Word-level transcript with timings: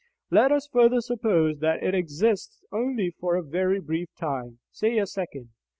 Let 0.31 0.51
us 0.51 0.65
further 0.65 0.99
suppose 0.99 1.59
that 1.59 1.83
it 1.83 1.93
exists 1.93 2.63
only 2.71 3.11
for 3.19 3.35
a 3.35 3.43
very 3.43 3.79
brief 3.79 4.09
time, 4.15 4.57
say 4.71 4.97
a 4.97 5.05
second. 5.05 5.49